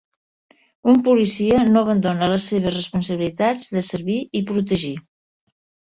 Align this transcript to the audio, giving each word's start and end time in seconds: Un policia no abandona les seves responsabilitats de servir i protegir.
Un 0.93 1.01
policia 1.07 1.59
no 1.75 1.83
abandona 1.85 2.31
les 2.33 2.47
seves 2.53 2.73
responsabilitats 2.79 3.71
de 3.77 3.87
servir 3.93 4.19
i 4.41 4.45
protegir. 4.53 4.95